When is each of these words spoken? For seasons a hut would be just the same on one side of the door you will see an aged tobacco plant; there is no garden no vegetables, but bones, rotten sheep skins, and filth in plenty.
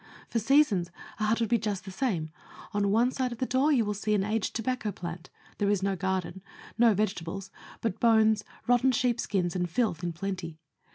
For 0.29 0.39
seasons 0.39 0.89
a 1.19 1.25
hut 1.25 1.41
would 1.41 1.49
be 1.49 1.59
just 1.59 1.85
the 1.85 1.91
same 1.91 2.31
on 2.73 2.89
one 2.89 3.11
side 3.11 3.31
of 3.31 3.37
the 3.37 3.45
door 3.45 3.71
you 3.71 3.85
will 3.85 3.93
see 3.93 4.15
an 4.15 4.23
aged 4.23 4.55
tobacco 4.55 4.91
plant; 4.91 5.29
there 5.59 5.69
is 5.69 5.83
no 5.83 5.95
garden 5.95 6.41
no 6.75 6.95
vegetables, 6.95 7.51
but 7.81 7.99
bones, 7.99 8.43
rotten 8.65 8.91
sheep 8.91 9.19
skins, 9.19 9.55
and 9.55 9.69
filth 9.69 10.01
in 10.03 10.11
plenty. 10.11 10.57